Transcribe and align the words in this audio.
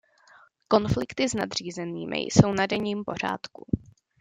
Konflikty 0.67 1.29
s 1.29 1.33
nadřízenými 1.33 2.19
jsou 2.19 2.53
na 2.53 2.65
denním 2.65 3.03
pořádku. 3.05 3.65